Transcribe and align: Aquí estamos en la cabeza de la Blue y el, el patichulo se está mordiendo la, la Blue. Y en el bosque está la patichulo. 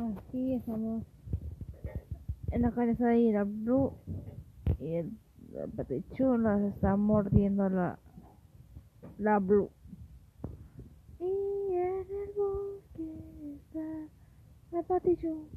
Aquí 0.00 0.54
estamos 0.54 1.02
en 2.52 2.62
la 2.62 2.70
cabeza 2.70 3.08
de 3.08 3.32
la 3.32 3.42
Blue 3.42 3.94
y 4.78 4.94
el, 4.94 5.18
el 5.56 5.70
patichulo 5.72 6.56
se 6.60 6.68
está 6.68 6.94
mordiendo 6.96 7.68
la, 7.68 7.98
la 9.18 9.40
Blue. 9.40 9.72
Y 11.18 11.74
en 11.74 12.06
el 12.06 12.30
bosque 12.36 13.56
está 13.56 14.08
la 14.70 14.82
patichulo. 14.84 15.48